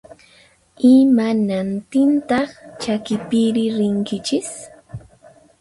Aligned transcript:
Imanaqtintaq 0.93 2.49
chakipiri 2.81 3.65
rinkichis? 3.77 4.49